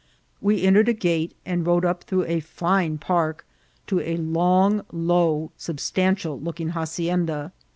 We 0.41 0.63
entered 0.63 0.89
a 0.89 0.93
gate, 0.93 1.35
and 1.45 1.63
rode 1.63 1.85
up 1.85 2.05
through 2.05 2.23
a 2.25 2.39
fine 2.39 2.97
pari: 2.97 3.35
to 3.85 3.99
a 3.99 4.17
long, 4.17 4.81
low, 4.91 5.51
substantial 5.57 6.39
looking 6.39 6.69
hacienda. 6.69 7.51